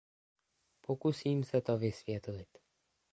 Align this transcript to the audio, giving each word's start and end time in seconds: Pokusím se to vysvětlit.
Pokusím 0.81 1.43
se 1.43 1.61
to 1.61 1.77
vysvětlit. 1.77 2.57